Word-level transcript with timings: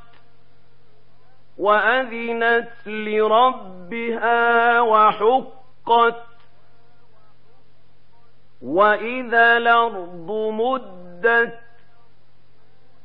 وأذنت 1.57 2.87
لربها 2.87 4.81
وحقت 4.81 6.23
وإذا 8.61 9.57
الأرض 9.57 10.31
مدت 10.31 11.59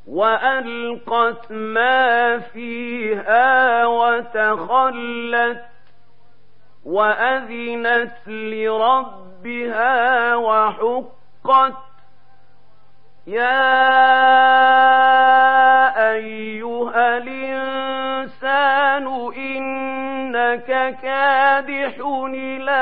وألقت 0.07 1.53
ما 1.53 2.39
فيها 2.39 3.87
وتخلت 3.87 5.65
وأذنت 6.85 8.29
لربها 8.29 9.95
وحقت 10.37 11.75
يا 13.27 13.87
أيها 16.13 17.17
الإنسان 17.17 19.07
إنك 19.37 20.97
كادح 21.03 21.95
إلى 22.35 22.81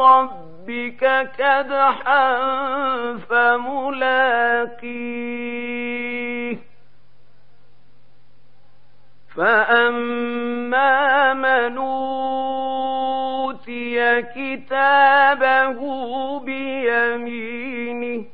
ربك 0.00 1.30
كدحا 1.38 2.38
فملاقيه 4.88 6.07
فأما 9.38 11.34
من 11.34 11.78
أوتي 13.48 14.22
كتابه 14.22 15.78
بيمينه 16.40 18.24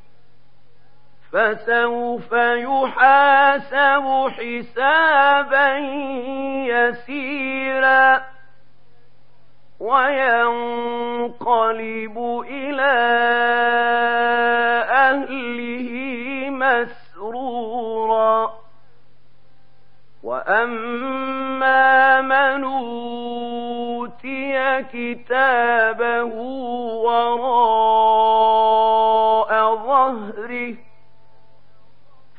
فسوف 1.33 2.33
يحاسب 2.33 4.07
حسابا 4.31 5.79
يسيرا 6.69 8.25
وينقلب 11.05 12.17
إلى 12.49 12.64
وأما 20.47 22.21
من 22.21 22.65
أوتي 22.65 24.53
كتابه 24.83 26.25
وراء 27.05 28.15
ظهره 29.77 30.75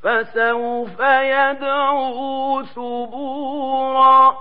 فسوف 0.04 1.00
يدعو 1.00 2.64
ثبورا 2.64 4.38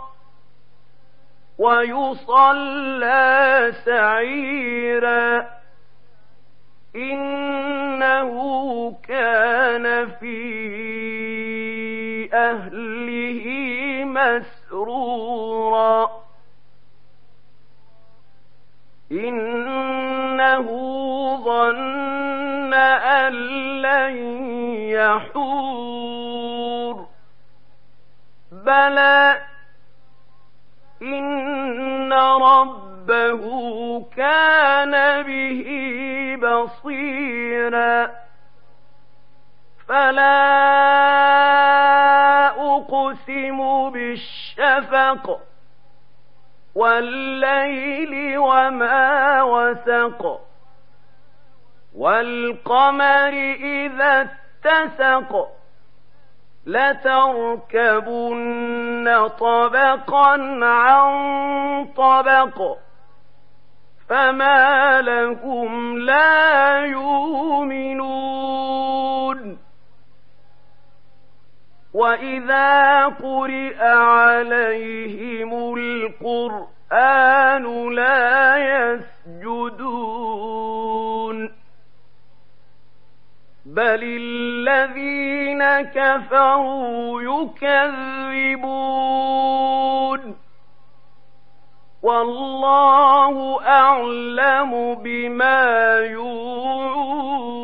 ويصلى 1.58 3.22
سعيرا 3.84 5.46
إنه 6.96 8.34
كان 9.08 10.10
في 10.10 10.44
أهله 12.34 13.53
مسرورا. 14.14 16.10
إنه 19.12 20.66
ظن 21.44 22.74
أن 22.74 23.32
لن 23.82 24.16
يحور. 24.90 27.06
بلى 28.52 29.42
إن 31.02 32.12
ربه 32.12 33.44
كان 34.16 35.22
به 35.22 35.68
بصيرا. 36.42 38.10
فلا 39.88 40.73
بالشفق 44.14 45.40
والليل 46.74 48.38
وما 48.38 49.42
وسق 49.42 50.40
والقمر 51.96 53.32
إذا 53.60 54.28
اتسق 54.66 55.48
لتركبن 56.66 58.08
طبقا 59.28 60.32
عن 60.64 61.12
طبق 61.96 62.78
فما 64.08 65.00
لهم 65.02 65.98
لا 65.98 66.80
يؤمنون 66.84 68.23
واذا 71.94 73.04
قرئ 73.04 73.84
عليهم 73.84 75.74
القران 75.74 77.64
لا 77.94 78.56
يسجدون 79.34 80.04
بل 83.66 84.00
الذين 84.02 85.82
كفروا 85.82 87.22
يكذبون 87.22 88.74
والله 92.02 93.60
اعلم 93.66 94.94
بما 94.94 95.96
يوعون 95.98 97.63